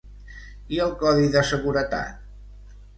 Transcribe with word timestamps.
I 0.77 0.79
el 0.87 0.95
codi 1.05 1.29
de 1.37 1.47
seguretat? 1.53 2.77